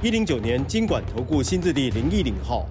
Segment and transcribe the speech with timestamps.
[0.00, 2.64] 一零九年金管投顾新字第零一零号。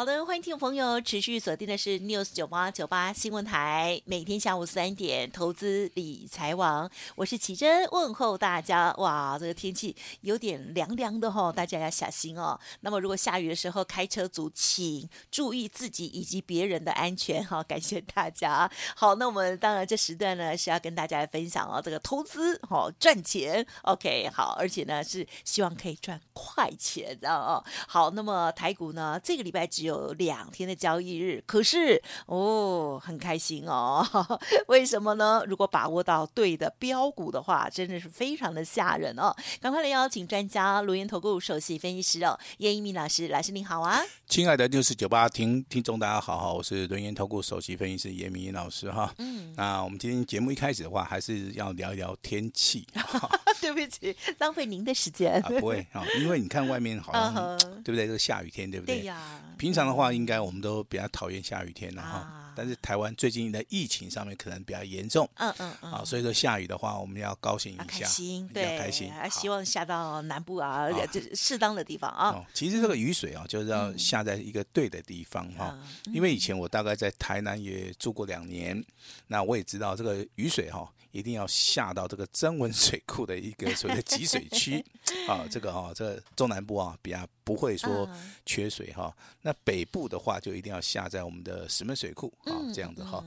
[0.00, 8.94] 好的，欢迎听众朋友持续锁定的是 News 九八九八新闻台，每天下午三点投资理财网，我是琦蓁，问候大家。
[8.96, 12.58] 哇，这个天气有点凉凉的哈、哦，大家要小心哦。
[12.80, 18.70] 那么如果下雨的时候，开车族请注意自己以及别人的安全哈、哦， 感谢大家。
[18.96, 27.62] 好，那我们当然这时段呢是要跟大家来分享哦，这个投资哦赚钱，OK 好，而且呢是希望可以赚快钱的哦。
[27.86, 29.89] 好，那么台股呢这个礼拜只有。
[29.90, 34.06] 有两天的交易日，可是哦，很开心哦。
[34.68, 35.42] 为什么呢？
[35.46, 39.34] 如果把握到对的标股的话，真的是非常的吓人哦。
[39.60, 44.00] 赶快来邀请专家，轮源投顾首席分析师哦，叶一鸣老师，老师您好啊。
[44.28, 49.12] 亲爱的六四九八听听众大家好哈，我是轮源投顾首席分析师严一民老师哈。
[49.18, 52.86] 嗯，那我们今天节目一开始的话，还是要聊一聊天气。
[53.62, 55.40] 对不起，浪费您的时间。
[55.42, 57.82] 啊，不会啊，因为你看外面好像，uh huh.
[57.82, 58.06] 对不对？
[58.06, 59.00] 这个下雨天，对不对？
[59.00, 59.18] 对呀。
[59.58, 62.32] 平常的话，应该我们都比较讨厌下雨天了哈。
[62.36, 62.40] Uh.
[62.56, 72.44] 但是台湾最近的疫情上面可能比较严重，嗯嗯嗯，啊，所以说下雨的话，我们要高兴一下，开心，对，开心，还希望下到南部啊，就适当的地方啊。
[72.52, 75.78] 其实这个雨水啊，就是要下在一个对的地方哈。
[76.12, 78.84] 因为以前我大概在台南也住过两年，
[79.28, 84.84] 那我也知道这个雨水哈，一定要下到这个曾文水库的一个 所谓的集水区
[85.28, 85.46] 啊。
[85.50, 88.08] 这个啊，这个中南部啊，比较不会说
[88.46, 89.14] 缺水哈。
[89.42, 92.32] 那北部的话，就一定要下在我们的石门水库。
[92.44, 93.24] 啊，这样子哈，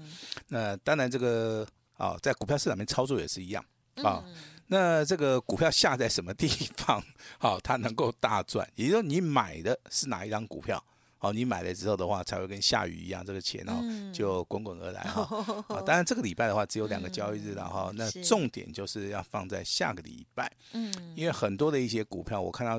[0.47, 1.67] 那当然这个
[1.97, 3.63] 啊，在股票市场里面操作也是一样
[4.03, 4.23] 啊。
[4.67, 7.03] 那这个股票下在什么地方，
[7.37, 8.67] 好， 它能够大赚？
[8.75, 10.83] 也就是说，你买的是哪一张股票？
[11.23, 13.81] 好，你买了之后的话，才会跟下雨一样，这个钱哦
[14.13, 15.21] 就滚滚而来哈。
[15.73, 17.89] 啊，当然这个礼拜的话，只有两个交易日了哈。
[17.95, 22.77] 那重点就是要放在下个礼拜，嗯，因为很多的一些股票，我看到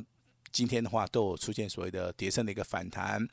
[0.53, 3.27] 今天的话都有出现所谓的跌升的一个反弹。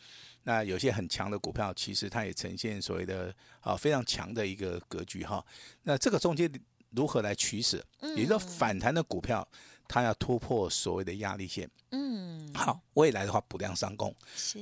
[0.43, 5.45] 那有些很强的股票，其实它也呈现所谓的啊非常强的一个格局哈。
[5.83, 6.49] 那这个中间
[6.91, 7.83] 如何来取舍？
[8.15, 9.45] 也就是说，反弹的股票
[9.91, 14.15] 它要突破所谓的压力线，嗯，好，未来的话补量上攻，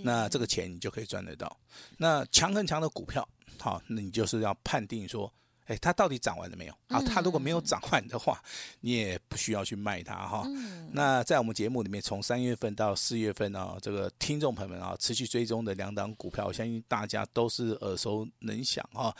[0.04, 1.56] 那这个钱你就可以赚得到。
[1.98, 3.28] 那强很强的股票，
[3.60, 5.32] 好，那你就是要判定说。
[5.70, 6.74] 哎，它到底涨完了没有？
[6.88, 8.42] 啊，它如果没有涨完的话，
[8.80, 10.44] 你也不需要去卖它哈。
[10.92, 19.16] 那在我们节目里面，从三月份到四月份啊，这个听众朋友们啊，持续追踪的两档股票，我相信大家都是耳熟能详哈。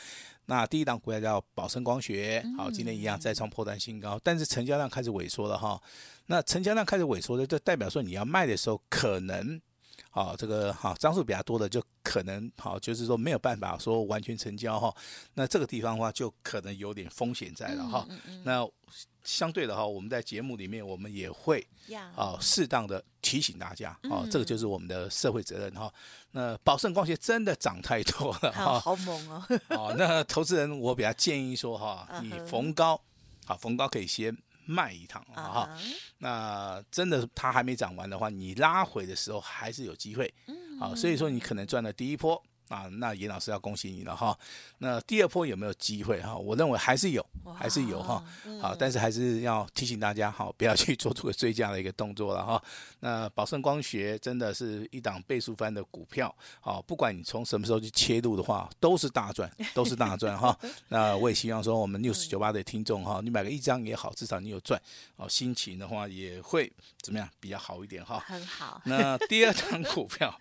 [0.50, 5.80] 那第一档股票叫宝盛光学，好，今天一样再创破断新高，但是成交量开始萎缩了哈。
[6.26, 9.62] 那成交量开始萎缩的，就代表说你要卖的时候可能。
[10.12, 14.94] 好，这个好张数比较多的，就可能好，就是说没有办法说完全成交哈。
[15.36, 18.08] 那这个地方的话，就可能有点风险在了哈。
[18.44, 18.68] 那
[19.30, 21.66] 相对的哈，我们在节目里面，我们也会
[22.16, 25.94] 啊适当的提醒大家啊，这个就是我们的社会责任哈。
[26.32, 29.46] 那宝盛光学真的涨太多了哈，好猛哦。
[29.70, 33.00] 哦， 那投资人我比较建议说哈，你逢高
[33.46, 34.36] 啊逢高可以先。
[34.72, 35.70] 卖一趟啊哈，
[36.20, 40.32] 那真的它还没涨完的话，你拉回的时候还是有机会，
[40.80, 42.40] 啊，所以说你可能赚了第一波。
[42.70, 44.38] 啊，那严老师要恭喜你了哈。
[44.78, 46.36] 那第二波有没有机会哈？
[46.38, 47.26] 我认为还是有，
[47.58, 48.24] 还是有哈。
[48.62, 52.64] 好，但是还是要提醒大家哈，不要去做出个追加的一个动作了哈。
[53.00, 60.58] 那宝盛光学真的是一档倍数翻的股票，好，不管你从什么时候去切入的话，都是大赚，都是大赚哈。
[60.90, 64.80] 那我也希望说，我们六四九八的听众哈，你买个一张也好，至少你有赚，
[65.16, 68.20] 哦，心情的话也会怎么样比较好一点哈。
[68.28, 68.80] 很好。
[68.86, 70.40] 那第二档股票。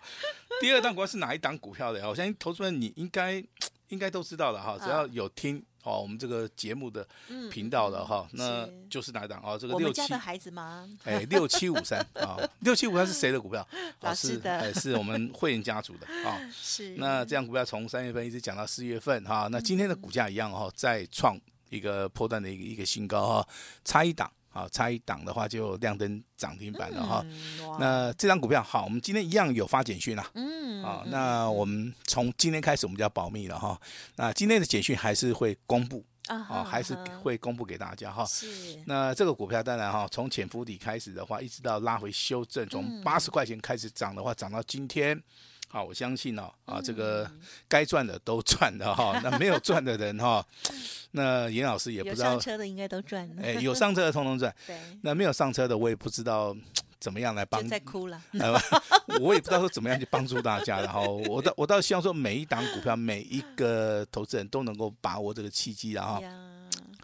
[0.59, 2.01] 第二档股票是哪一档股票的？
[2.19, 3.41] 我相信投资人你应该
[3.87, 7.07] 应该都知道了哈，只要有听哦我们这个节目的
[7.49, 9.57] 频道的哈，那就是哪一档哦？
[9.57, 10.87] 这个六七的孩子吗？
[11.05, 13.65] 哎，六七五三啊， 六七五三是谁的股票？
[14.01, 16.37] 老师的，哎，是我们会员家族的啊。
[16.51, 16.89] 是。
[16.97, 21.39] 那这样股票从三月份一直讲到四月份哈，那今天的股价一样哈，再创
[21.69, 23.47] 一个破段的一个一个新高哈，
[23.85, 24.29] 差一档。
[24.51, 27.23] 好，差一档的话就亮灯涨停板了哈。
[27.25, 30.29] 嗯、那这张股票好，我们今天一样有发简讯啦。
[30.33, 30.81] 嗯。
[30.81, 33.79] 好，那我们从今天开始我们就要保密了哈。
[34.15, 38.25] 那今天的简讯还是会公布啊，哦、还是会公布给大家哈。
[38.25, 38.81] 是。
[38.85, 45.21] 那这个股票当然哈，从潜伏底开始的话，一直到拉回修正，从八十块钱开始涨的话，涨到今天。
[45.71, 47.29] 好，我相信哦，啊，这个
[47.67, 50.43] 该赚的都赚的哈，那没有赚的人哈，
[51.11, 52.25] 那严老师也不知道。
[52.25, 53.43] 有上车的应该都赚了。
[53.43, 54.53] 哎，有上车的通通赚。
[54.65, 54.75] 对。
[55.03, 56.57] 那没有上车的，我也不知道
[56.99, 57.65] 怎么样来帮。
[57.67, 58.19] 在哭了。
[59.21, 66.19] 我也不知道说怎么样去帮助大家，然后我倒我倒希望说每一档股票，每一个投资人都能够把握这个契机，然后。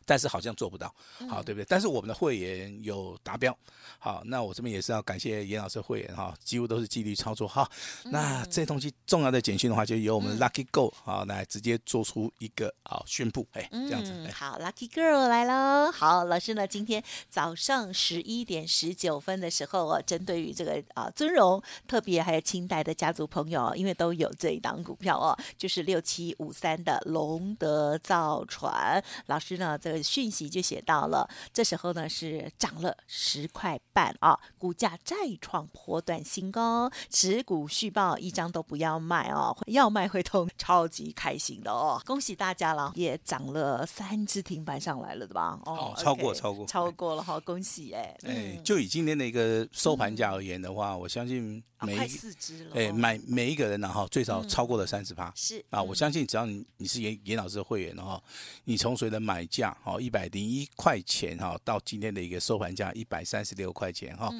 [0.06, 0.94] 但是好像做不到，
[1.28, 1.66] 好，对不对？
[1.68, 3.57] 但是我们的会员有达标，
[3.98, 7.68] 好，那我这边也是要感谢严老师会员哈，几乎都是纪律操作哈。
[8.06, 14.13] 那这东西重要的简讯的话，就由我们 Lucky Go 好来直接做出一个啊宣布，哎，这样子。
[14.31, 29.94] 好，Lucky Girl 来喽，好，老师呢今天早上十一点十九分的时候，哦，针对于这个啊尊荣，特别还有清代的家族朋友，因为都有这一档股票哦，就是六七五三的龙德造船，老师呢这个。
[30.01, 45.59] 讯息就写到了，这时候呢是涨了十块半啊，股价再创波段新高，持股续报一张都不要卖哦，要卖会痛，超级开心的哦，恭喜大家了，也涨了三只停板上来了，对吧？
[45.65, 48.18] 哦，超过超过超过了哈，恭喜哎！
[48.24, 58.21] 哎，就以今天的一个收盘价而言的话，我相信每一四只了，哎，买每一个人呢哈，最少超过了三十趴，是啊，我相信只要你你是严严老师的会员的话，
[58.63, 64.33] 你从谁的买价哈一百零一块钱哈，到今天的一个收盘价一百三十六块钱哈，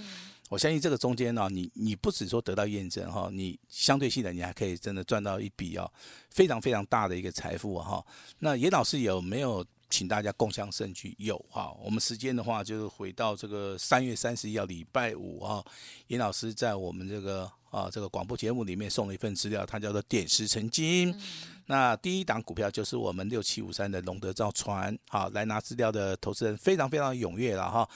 [0.50, 5.90] 我相信这个中间呢，你你不只说得到验证哈，你相对性的你还可以真的赚到一笔哦，
[6.32, 8.04] 非常非常大的一个财富哈。
[8.40, 11.16] 那严老师有没有请大家共襄盛举？
[11.20, 15.64] 有哈，我们时间的话就是回到这个三月三十一号礼拜五哈，
[16.08, 21.16] 严老师在我们这个啊这个广播节目里面送了一份资料，它叫做点石成金。
[21.66, 27.88] 那第一档股票就是我们六七五三的龙德造船，好，来拿资料的投资人非常非常踊跃了哈。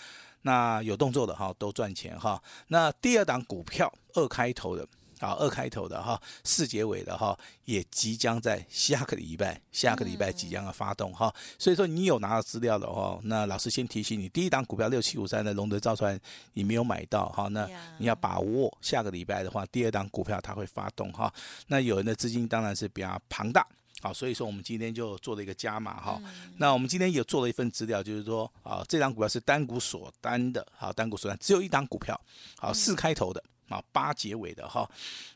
[0.41, 2.41] 那有动作的哈都赚钱哈。
[2.67, 4.87] 那第二档股票二开头的。
[5.19, 11.33] 啊，二开头的哈，四结尾的哈，也即将在下个礼拜，下个礼拜即将要发动哈。
[11.57, 16.19] 所以说你有拿到资料的话，那老师先提醒你，第一档股票六七五三的龙德造船
[16.53, 21.31] 你没有买到哈，那你要把握下个礼拜的话，第二档股票它会发动哈。
[21.67, 23.67] 那有人的资金当然是比较庞大，
[24.01, 26.21] 好，所以说我们今天就做了一个加码哈。
[26.57, 32.19] 那我们今天也做了一份资料，就是说啊，这档股票是单股锁单的，好，单股锁单只有一档股票，
[32.57, 33.43] 好，四开头的。
[33.69, 34.89] 啊，八结尾的哈，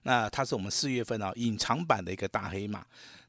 [0.03, 2.85] 那它是我们四月份啊隐藏版的一个大黑马。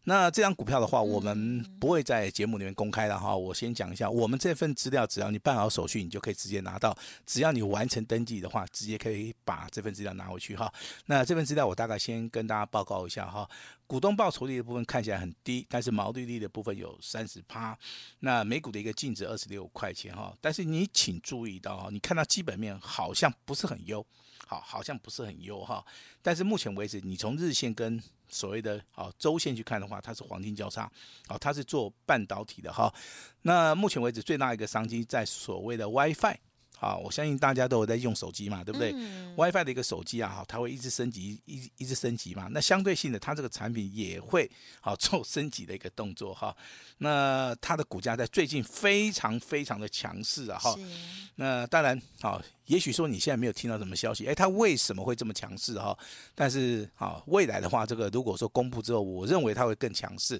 [0.06, 3.34] 那这张股票的话，我们不会在节目里面公开的哈。
[3.34, 6.94] 我先讲一下，我们这份资料，只要你办好手续，你就可以直接拿到。
[7.24, 10.70] 只要你完成登记的话，直接可以把这份资料拿回去哈。
[11.06, 13.48] 那这份资料我大概先跟大家报告一下哈。
[13.86, 17.74] 股东报酬率的部分看起来很低，但是毛利率的部分有三十趴。
[18.18, 20.36] 那每股的一个净值二十六块钱哈。
[20.38, 24.04] 但是你请注意到哈，你看到基本面好像不是很优。
[24.60, 25.84] 好，像不是很优哈，
[26.22, 30.90] 但是目前为止，你从日线跟所谓的啊周线去看的话，它是黄金交叉，
[31.28, 32.92] 哦，它是做半导体的哈。
[33.42, 36.36] 那目前为止最大一个商机在所谓的 WiFi。
[36.80, 42.46] 啊，我相信大家都有在用手机嘛，对不对、嗯、？WiFi 的一个手机啊，哈，它会一直升级，一一直升级嘛。
[42.50, 44.50] 那相对性的，它这个产品也会
[44.82, 46.54] 好做升级的一个动作哈。
[46.98, 50.76] 那它的股价在最近非常非常的强势啊哈。
[51.36, 55.96] 那当然，好，也许说你现在没有听到什么消息，哎，它为什么会这么强势哈？
[56.34, 60.38] 但是好，未来的话，这个如果说公布之后，我认为它会更强势。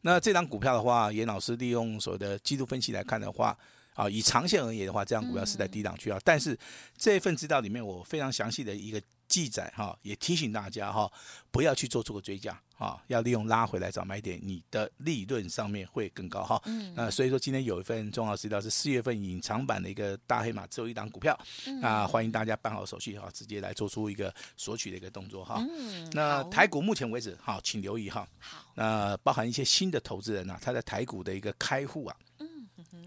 [0.00, 3.54] 那这张股票的话，严老师利用所谓的季度分析来看的话。
[3.94, 6.18] 啊，以长线而言的话，这样股票是在低档区啊。
[6.24, 6.58] 但是
[6.96, 11.10] 这份资料里面，我非常详细的一个记载哈，也提醒大家哈，
[11.50, 16.60] 不要去做这个追加啊，要利用拉回来找买点，你的利润上面会更高哈。
[16.66, 21.38] 嗯那所以说今天有一份重要资料是四月份隐藏版的一个大黑马，只有一档股票，
[21.80, 25.64] 那欢迎大家办好手续哈，直接来做出一个索取的一个动作哈。
[26.12, 28.28] 那台股目前为止哈，请留意哈。
[28.38, 32.16] 好，那包含一些新的投资人啊，他在台股的一个开户啊。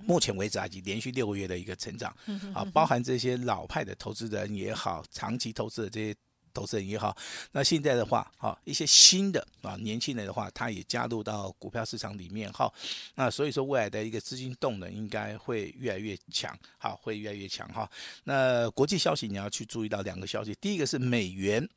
[0.06, 2.16] 目前为止啊，已经连续六个月的一个成长，
[2.54, 6.16] 啊，包含这些老派的投资人也好，长期投资的这些
[6.54, 7.16] 投资人也好，
[7.52, 12.72] 那现在的话，哈，一些新的啊年轻人的话，他也加入到股票市场里面，哈，
[13.16, 17.90] 那所以说未来的一个资金动能应该会越来越强，好，会越来越强，哈。
[18.24, 21.68] 那国际消息你要去注意到两个消息，第一个是美元。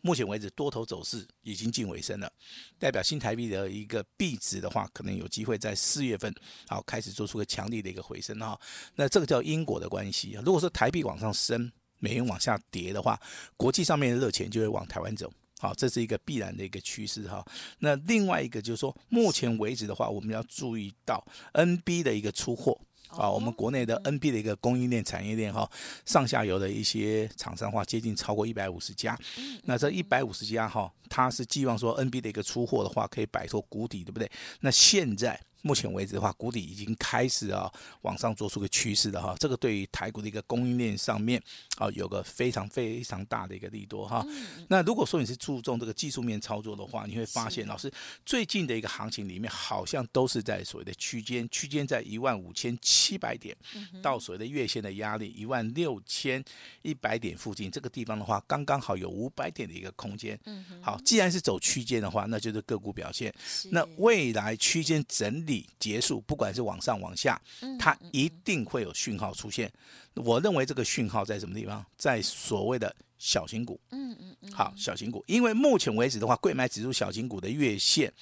[0.00, 2.32] 目前为止，多头走势已经近尾声了，
[2.78, 6.32] 代表新台币的一个币值的话，可能有机会在四月份
[6.66, 8.58] 好开始做出个强力的一个回升哈。
[8.94, 10.42] 那这个叫因果的关系啊。
[10.44, 13.20] 如果说台币往上升，美元往下跌的话，
[13.56, 15.32] 国际上面的热钱就会往台湾走。
[15.60, 17.44] 好，这是一个必然的一个趋势哈。
[17.80, 25.68] 那另外一个就是说，目前为止的话，我们要注意到 NB 的一个出货啊，我们国内的 NB 的一个供应链产业链哈，
[26.04, 29.18] 上下游的一些厂商话接近超过一百五十家。
[29.64, 34.30] 那这一百五十家哈，它是寄望说 NB 的一个出货的话，可以摆脱谷底，对不对？
[34.60, 35.40] 那现在。
[35.68, 37.70] 目前为止的话，谷底已经开始啊
[38.00, 41.38] 往上做出个趋势了哈，这个对于台股的一个供应链上面
[41.76, 44.26] 啊有个非常非常大的一个利多哈。
[44.68, 47.92] 那如果说你是注重这个技术面操作的话，你会发现老师
[48.24, 53.54] 最近的一个行情里面好像都是在所谓的区间，区间在一万五千七百点
[54.00, 56.42] 到所谓的月线的压力一万六千
[56.80, 60.38] 一百点附近，这个地方的话刚刚好有五百点的一个空间。
[60.80, 63.34] 好，既然是走区间的话，那就是个股表现。
[63.70, 67.40] 那未来区间整理结束，不管是往上往下，
[67.78, 69.72] 它一定会有讯号出现。
[70.14, 71.84] 我认为这个讯号在什么地方？
[71.96, 73.80] 在所谓的小型股。
[73.90, 74.52] 嗯嗯嗯。
[74.52, 78.12] 好，小型股，因为目前为止的话，贵买指数小型股的月线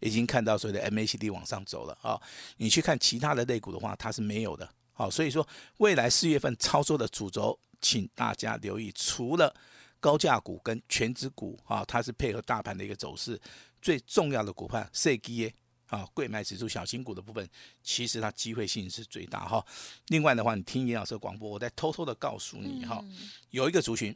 [0.00, 2.20] 已经看到所谓的 MACD 往上走了啊。
[2.56, 4.68] 你去看其他的类股的话，它是没有的。
[4.92, 5.46] 好，所以说
[5.78, 9.54] 未来四月份操作的主轴，请大家留意，除了
[10.00, 13.40] 高价股跟全值股啊，它是配合大盘的一个走势，
[13.80, 15.54] 最重要的股票 C G A。
[15.88, 17.48] 啊，柜买指数小型股的部分，
[17.82, 19.64] 其实它机会性是最大哈。
[20.08, 23.04] 另外的话，你听严老师的广播，我再偷偷的告诉你哈，
[23.50, 24.14] 有一个族群，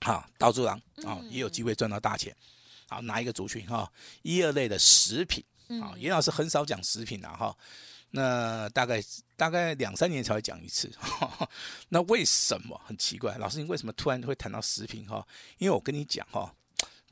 [0.00, 2.34] 哈，刀猪郎啊，也有机会赚到大钱。
[2.88, 3.90] 好，哪一个族群哈？
[4.22, 5.44] 一二类的食品
[5.82, 7.54] 啊，严老师很少讲食品的哈。
[8.10, 9.02] 那大概
[9.36, 10.90] 大概两三年才会讲一次。
[11.90, 13.36] 那为什么很奇怪？
[13.36, 15.22] 老师，你为什么突然会谈到食品哈？
[15.58, 16.50] 因为我跟你讲哈，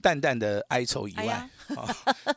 [0.01, 1.35] 淡淡的哀愁以外，
[1.77, 1.87] 啊，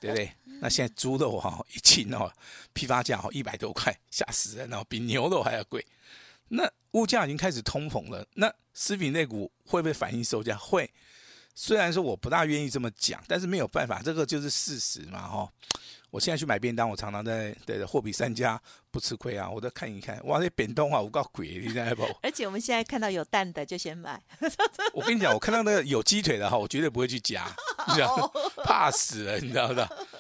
[0.02, 0.30] 对不对？
[0.62, 2.32] 那现在猪肉哈一斤哦，
[2.74, 5.86] 批发价哈一百多块，吓死人哦，比牛肉还要贵。
[6.50, 10.58] 那物价已经开始通膨了，那食品类股会不会反映售价？
[10.58, 10.90] 会。
[11.56, 15.52] 虽然说我不大愿意这么讲，但是没有办法，这个就是事实嘛哈。
[16.10, 19.50] 我现在去买便当，我常常在对货比三家，不吃亏啊。
[19.50, 22.04] 我再看一看，哇，这便当啊，我告鬼，你知道不？
[22.24, 24.20] 而且我们现在看到有蛋的就先买。
[24.94, 27.46] 我跟你讲，我看到那个有鸡腿的哈，我绝对不会去夹，
[27.90, 28.32] 你知道
[28.64, 29.76] 怕死了，你知道不？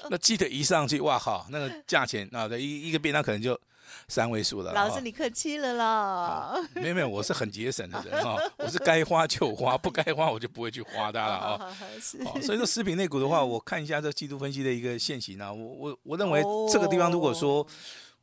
[0.10, 3.60] 那鸡腿一上去，哇靠，那个价钱啊，一一个便当可能就。
[4.08, 6.56] 三位数了，老师你客气了啦。
[6.76, 11.76] 没有没有，我是很节省的人 哈，我是该花就花，不该花我就不会去花它了啊。
[12.42, 17.66] 所以说食品类股的话，我看一下这季度分析的一个现形啊，我我我认为这个地方如果说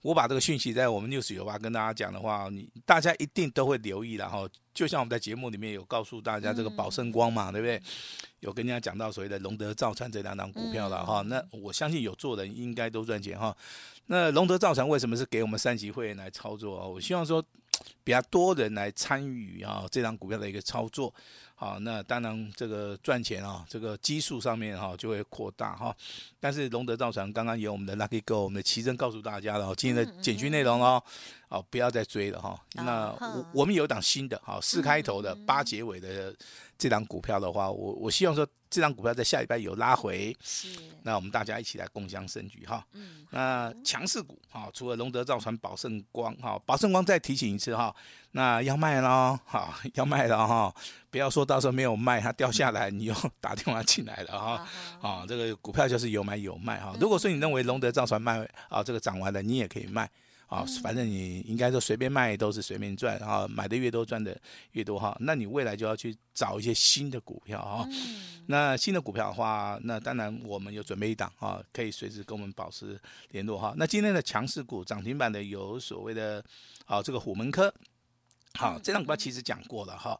[0.06, 4.48] 我把这个讯息在我们 News98 跟大家讲的话，你大家一定都会留意的哈。
[4.72, 7.82] 就像我们在节目里面有告诉大家这个宝盛光嘛，对不对？
[8.38, 11.22] 有跟人家讲到所谓的龙德造船这两档股票了哈。
[11.22, 13.56] 那我相信有做人应该都赚钱哈。
[14.06, 16.86] 那龙德造船为什么是给我们三级会员来操作啊？
[16.86, 17.44] 我希望说
[18.04, 21.12] 比较多人来参与啊这档股票的一个操作。
[21.58, 25.96] 好，那当然这个赚钱啊，这个基数上面哈就会扩大哈。
[26.38, 31.02] 但是龙德造船刚刚有我们的 Lucky Go，我们的奇珍告诉大家了，今天的简讯内容哦，
[31.48, 32.60] 哦不要再追了哈。
[32.74, 36.36] 那我我们有一档新的哈，四开头的八结尾的
[36.76, 40.68] 这档股票的话，我我希望说这档股票在下礼拜有拉回，是，
[41.04, 42.86] 那我们大家一起来共襄盛举哈。
[42.92, 47.96] 嗯，那强势股哈，除了龙德造船、宝盛光哈，宝盛光再提醒一次哈。
[48.36, 50.70] 那要卖喽，好，要卖了哈，
[51.10, 54.68] 不要说到时候没有卖，它掉下来，你又 打电话进来了哈，
[55.00, 56.94] 啊， 这个股票就是有买有卖哈。
[57.00, 60.06] 如果说你认为龙德造船卖啊，这个涨完了，你也可以卖
[60.48, 64.38] 啊，反正你应该说随便卖都是随便赚，然后买的越多赚的
[64.72, 65.16] 越多哈。
[65.20, 67.88] 那你未来就要去找一些新的股票哈。
[68.48, 73.00] 那新的股票的话，那当然我们有准备一档啊，可以随时跟我们保持
[73.30, 73.72] 联络哈。
[73.78, 76.44] 那今天的强势股涨停板的有所谓的
[76.84, 77.72] 啊，这个虎门科。
[78.56, 80.18] 好，这张股票其实讲过了哈。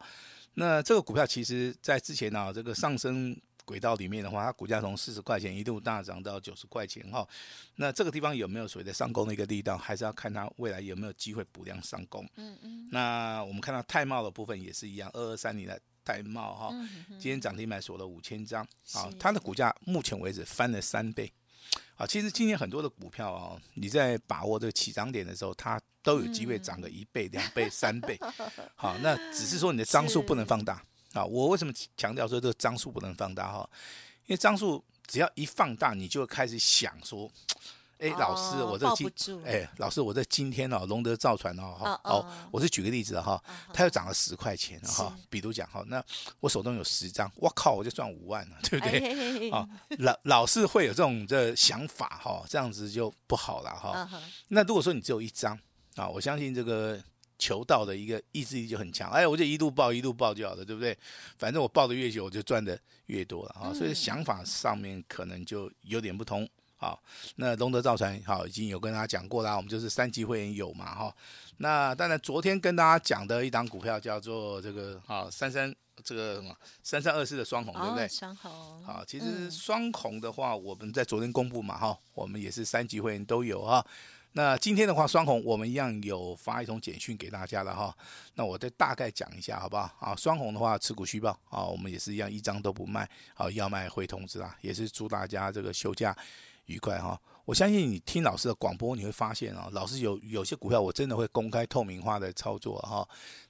[0.55, 7.26] 那这个股票其实在之前呢、啊，这个上升轨道里面的话，它股价从四十块钱一度大涨到九十块钱哈。
[7.75, 12.26] 那这个地方有没有所谓的上攻的一个力道，还是要看它未来有没有机会补量上攻。
[12.37, 12.88] 嗯嗯。
[12.90, 16.71] 那我们看到泰茂的部分也是一样，二二三零的泰茂哈，
[17.19, 18.62] 今天涨停板锁了五千张
[18.95, 21.31] 啊，它的股价目前为止翻了三倍。
[21.97, 28.19] 啊，其实今年很多的股票哦，你在把握这个起涨点的时候，它都有机会涨个一倍、两倍、三倍。
[28.76, 31.25] 好，那只是说你的张数不能放大啊。
[31.25, 33.69] 我为什么强调说这个张数不能放大哈？
[34.26, 37.31] 因为张数只要一放大，你就会开始想说。
[37.99, 39.11] 哎，老师，我这今
[39.45, 46.05] 哎，老师，我这今天哦，龙德造船哦，哈，哦，我是举个例子哈，它又涨了十块钱哈，比如讲哈，那
[46.41, 49.50] 我手中有十张，我靠，我就赚五万了，对不对？
[49.50, 49.67] 啊，
[49.99, 54.07] 老老是会有这种这想法哈，这样子就不好了哈。
[54.49, 55.59] 那如果说你只有一张
[55.95, 57.03] 啊，我相信这个
[57.38, 60.97] 求道的一个意志力就很强，哎，我就一路报一路报就好了，对不对？
[61.38, 63.73] 反正我报的越久，我就赚的越多了啊。
[63.73, 66.47] 所以想法上面可能就有点不同。
[66.76, 67.02] 好，
[67.37, 71.14] 那龙德造船好已经有跟大家讲过啦，我们就是三级会员有嘛哈。
[71.59, 78.06] 那当然昨天跟大家讲的一档股票叫做这个啊三三这个什么三三二四的双红，对不对？
[78.09, 78.85] 双红。
[78.85, 83.85] 好，其实双红的话，我们在昨天公布嘛哈，我们也是三级会员都有啊。
[84.33, 87.97] 那今天的话，双红我们一样有发一通简讯给大家了哈。
[88.35, 89.90] 那我再大概讲一下，好不好？
[89.99, 93.09] 啊，双红的话，持股续报啊，我们也是一样，一张都不卖。
[93.33, 96.14] 好，要卖会通知啊，也是祝大家这个休假
[96.66, 97.20] 愉快哈。
[97.44, 103.08] 我相信你听老师的广播，你会发现啊，老师有有些股票我真的会公开透明化的操作哈。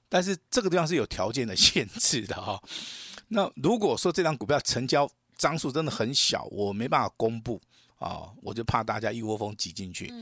[0.08, 2.62] 但是这个地方是有条件的限制的哈。
[3.28, 7.60] 那如果说这张股票成交张数真的很小，我没办法公布。
[7.98, 10.12] 啊，我就怕大家一窝蜂挤进去。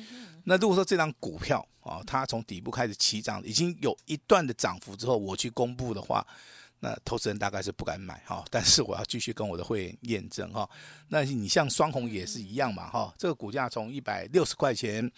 [0.45, 6.25] 那如果说这张股票啊，它从底部开始起涨，已经有一段的涨幅之后，我去公布的话，
[6.85, 8.45] 那投资人大概是不敢买哈。
[8.51, 10.69] 但是我要继续跟我的会员验证哈。
[11.09, 15.11] 那你像双红也是一样嘛哈，这个股价从一百六十块钱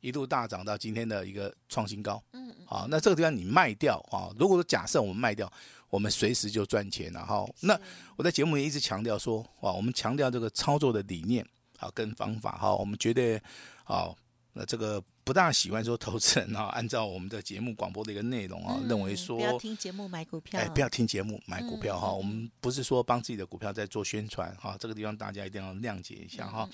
[0.00, 2.22] 一路大涨到今天的一个创新高。
[2.32, 5.52] 嗯，好，那这个地方你卖掉啊，如果说假设我们卖掉，
[5.90, 7.46] 我们随时就赚钱了哈。
[7.60, 7.78] 那
[8.16, 11.46] 我在节目也一直强调说，哇，我们强调这个操作的理念。
[11.78, 13.42] 啊，跟方法哈，我们绝对，
[13.82, 14.16] 好，
[14.52, 26.68] 那这个不大喜欢说投资人啊， 按照我们的节目广播的一个内容啊，认为说不要听节目买股票，哎，不要听节目买股票哈，我们不是说帮自己的股票在做宣传哈，这个地方大家一定要谅解一下哈。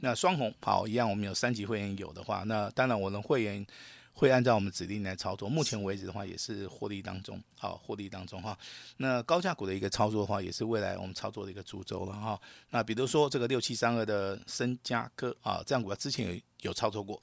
[0.00, 3.66] 那双红好一样，我们有三级会员有的话，那当然我的会员。
[4.14, 8.56] 会按照我们指令来操作，目前为止的话也是获利当中，好，获利当中哈。
[8.98, 12.40] 那高价股的一个操作的话，也是未来我们操作的一个主轴了哈。
[12.70, 17.20] 那比如说这个六七三二的深加科啊，这样股票之前有有操作过，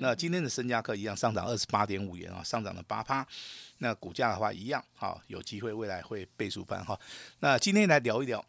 [0.00, 3.26] 那今天的深加科一样上涨二十八点五元啊，上涨了八趴。
[3.78, 6.98] 那股价的话一样，好，有机会未来会倍数翻哈。
[7.40, 8.44] 那今天来聊一聊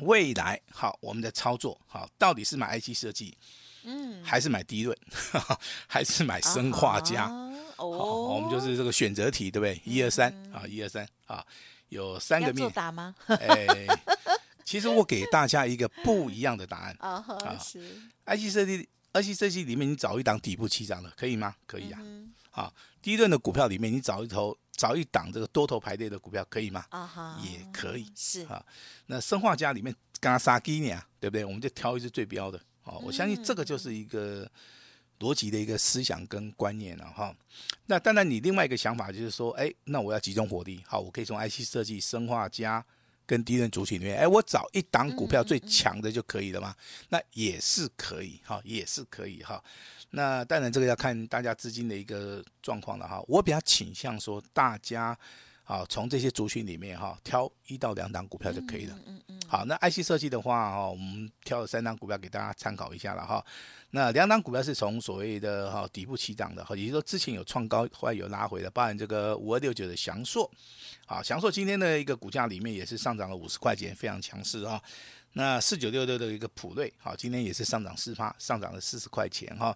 [0.00, 3.36] 未来好，我们的操作好，到底是买 IC 设计？
[3.84, 4.96] 嗯，还是买第一轮，
[5.86, 7.26] 还是买生化家？
[7.76, 7.88] 哦，
[8.34, 9.80] 我们就是这个选择题，对不对？
[9.84, 11.44] 一二三啊，一二三啊，
[11.88, 12.70] 有三个面。
[12.70, 13.14] 答吗？
[13.26, 13.86] 哎，
[14.64, 17.24] 其实我给大家一个不一样的答案 啊。
[17.60, 17.80] 是
[18.26, 21.54] IC 设计，IC 设计里面你找一档底部起涨的，可以吗？
[21.66, 22.00] 可以啊。
[22.52, 26.84] 啊，第一轮的股票里面你找一头，找一档这个多头排列的股票，可以吗？
[26.90, 28.12] 啊哈，也可以。
[28.14, 28.64] 是啊，
[29.06, 31.44] 那生化家里面刚刚杀鸡呢，对不对？
[31.44, 32.60] 我们就挑一只最标的。
[32.84, 34.50] 哦，我相信这个就是一个
[35.20, 37.34] 逻辑的一个思想跟观念了哈。
[37.86, 42.84] 那当然，你另外一个想法就是说，哎，那我要集中火力，好，我可以从 IC 设计、生化加
[43.24, 46.74] 跟低润主体里面，哎，我找一档股票最强的就可以了吗？
[47.08, 49.62] 那也是可以哈，也是可以哈。
[50.10, 53.22] 那当然，这个要看大家资金的一个状况了哈。
[53.28, 55.18] 我比较倾向说，大家。
[55.64, 58.98] 好，从这些族群里面哈，挑一到两档股票就可以了。
[59.06, 63.44] 嗯嗯，好，那 IC 设计的话哈，我们挑了三档股票给大家参考一下了哈。
[63.90, 70.50] 那两档股票是从所谓的哈底部起涨的，哈，也就是说之前有创高，后来有拉回的，包含这个五二六九的祥硕。
[71.06, 74.82] 啊，祥硕今天的一个股价里面也是上涨了五十块钱，非常强势啊。
[75.34, 79.74] 那四九六六的一个普瑞，好，今天也是上涨四趴，上涨了四十块钱哈。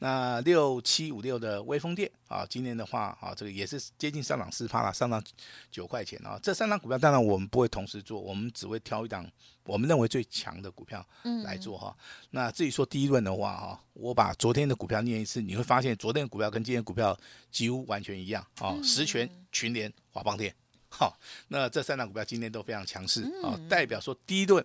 [0.00, 5.22] 那六七五六的微风电，啊，今天的话，啊，这个也是接近上涨四趴了，上涨
[5.70, 6.38] 九块钱啊。
[6.42, 9.24] 这三档股票当然我们不会同时做，我们只会挑一档
[9.64, 11.04] 我们认为最强的股票
[11.44, 11.96] 来做哈。
[12.30, 17.16] 那至于说第一轮的话，哈，我把昨天的股票念一次，你会发现昨天的股票跟今天的股票
[17.52, 18.76] 几乎完全一样啊。
[18.82, 20.52] 十全、群联、华邦电。
[20.88, 24.64] 好，那这三档股票今天都非常强势啊，代表说第一轮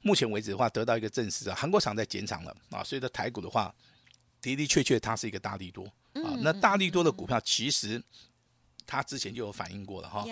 [0.00, 3.74] 目前为止的话得到一个证实啊，韩国厂在减产了啊，所以的台股的话
[4.40, 5.84] 的的确确它是一个大利多
[6.14, 8.02] 啊，那大利多的股票其实
[8.86, 10.26] 它之前就有反映过了哈，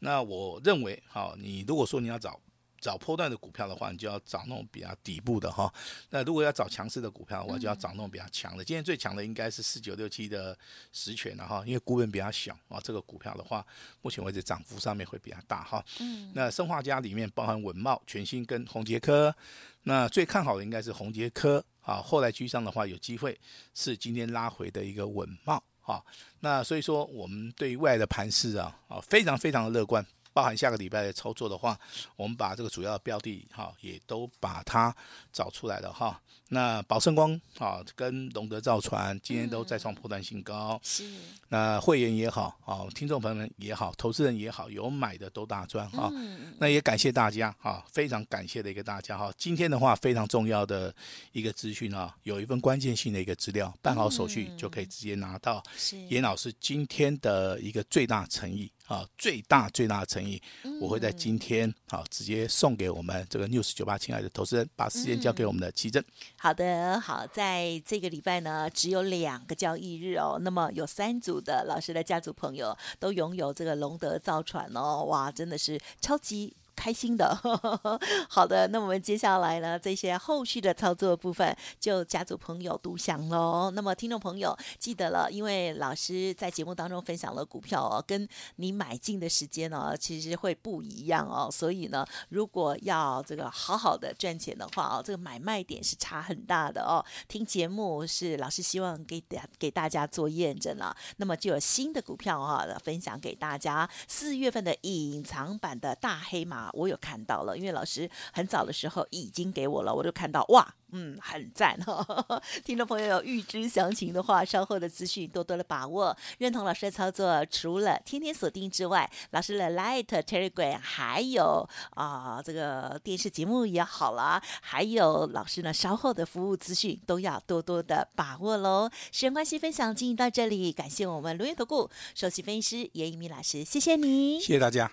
[0.00, 2.40] 那我认为好，你如果说你要找。
[2.80, 5.72] 找波段的股票的话，你就要找那种比较底部的哈。
[6.10, 8.64] 那如果要找强势的股票的话，就要找那种比较强的。
[8.64, 10.56] 今天最强的应该是四九六七的
[10.92, 12.80] 实权了哈，因为股本比较小啊。
[12.82, 13.64] 这个股票的话，
[14.02, 15.84] 目前为止涨幅上面会比较大哈。
[16.00, 16.32] 嗯。
[16.34, 19.34] 那生化家里面包含稳懋、全新跟宏杰科，
[19.82, 21.96] 那最看好的应该是宏杰科啊。
[21.96, 23.38] 后来居上的话，有机会
[23.74, 26.04] 是今天拉回的一个稳懋哈。
[26.40, 30.04] 那所以说，我们对于未来的盘势啊啊，非常非常的乐观。
[30.36, 31.80] 包含下个礼拜的操作的话，
[32.14, 34.94] 我们把这个主要的标的哈，也都把它
[35.32, 36.20] 找出来了哈。
[36.48, 40.78] 那宝盛光啊，跟龙德造船今天都再创破断新高。
[40.82, 41.04] 是。
[41.48, 46.12] 那会员也好啊，听众朋友们也好，投资人也好，有买的都大赚哈。
[46.58, 49.32] 那也感谢大家哈，非常感谢的一个大家哈。
[49.36, 50.94] 今天的话非常重要的
[51.32, 55.62] 一个资讯啊，有一份关键性的一个资料，办好手续就可以直接拿到。
[55.76, 55.96] 是。
[56.06, 58.70] 严老师今天的一个最大诚意。
[58.86, 60.40] 啊，最大最大的诚意，
[60.80, 66.00] 我会在今天好直接送给我们这个 News 九八亲爱的投资人，把时间交给我们的奇正。
[66.36, 76.54] 好好的，好，在这个礼拜呢，只有两个交易日哦，那么有三组的老师的家族朋友都拥有这个龙德造船哦，哇，真的是超级。
[76.76, 77.34] 开心的，
[78.28, 83.70] 好的，那我们接下来呢，这些后续的操作部分就家族朋友独享喽。
[83.70, 91.48] 那么听众朋友记得了，因为老师在节目当中分享了股票哦，跟你买进的时间呢，其实会不一样哦。
[91.50, 97.02] 所以呢，如果要这个好好的赚钱的话哦，这个买卖点是差很大的哦。
[97.26, 103.88] 听节目是老师希望给大给大家做验证了，那么就有新的股票哈、分享给大家。
[104.06, 106.65] 四月份的隐藏版的大黑马。
[106.72, 110.74] 我有看到了，因为老师很早的时候已经给我了，我就看到哇。
[110.92, 112.06] 嗯，很赞哈！
[112.64, 116.16] 听众朋友有预知详情的话，稍后的资讯多多的把握。
[116.38, 128.88] 认同老师的操作，除了天天锁定之外，老师的 Light Telegram 还有啊、这个电视节目也好了，还有老师呢稍后的服务资讯都要多多的把握喽。
[129.10, 134.88] 时间关系，分享进行到这里，感谢我们伦元投顾首席分析师严一鸣老师，谢谢你，谢谢大家。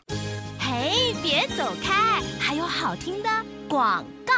[0.84, 0.92] 哎，
[1.24, 3.30] 别走开，还有好听的
[3.70, 4.34] 广告。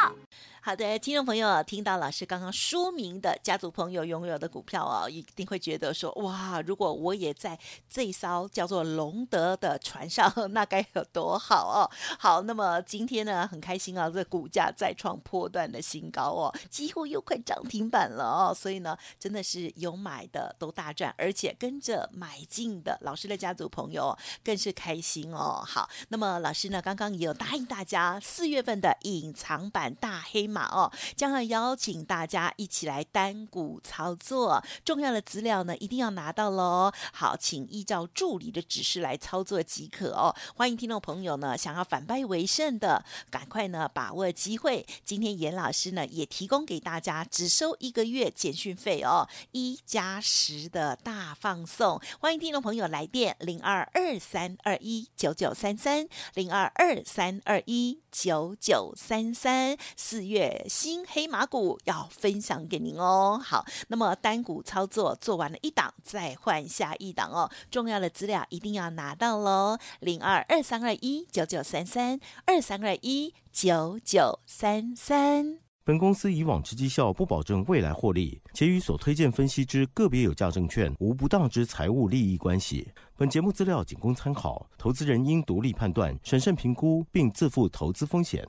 [0.66, 7.56] 好的，听众朋友，听到老师刚刚说明的家族朋友拥有的股票哦，一定会觉得说，哇，如果我也在
[7.88, 11.86] 这艘叫做龙德的船上， 那该有多好哦！
[12.18, 25.64] 好，那么今天呢，很开心啊，这股价再创破段的新高哦，几乎又快涨停板了哦，所以呢，真的是有买的都大赚，而且跟着买进的老师的家族朋友更是开心哦。
[25.64, 30.55] 好，那么老师呢，刚刚也有答应大家，四月份的隐藏版大黑马。
[30.56, 36.92] 码哦，将要邀请大家一起来单股操作，重要的资料呢一定要拿到喽。
[37.12, 40.34] 好，请依照助理的指示来操作即可哦。
[40.56, 44.86] 欢迎听众朋友呢想要反败为胜的，赶快呢把握机会。
[45.04, 52.00] 今天严老师呢也提供给大家只收一个月简讯费哦，一加十的大放送。
[52.20, 63.40] 欢迎听众朋友来电零二二三二一九九三三零二二三二一九九三三四月新黑马股要分享给您哦。
[63.44, 67.50] 好，那么单股操作做完了一档，再换下一档哦。
[67.70, 75.60] 重要的资料一定要拿到喽，零二二三二一九九三三二三二一九九三三。
[75.84, 82.92] 本公司以往之绩效不保证未来获利，且与所推荐分析之个别有价证券无不当之财务利益关系。
[83.16, 88.44] 本节目资料仅供参考，投资人应独立判断、审慎评估，并自负投资风险。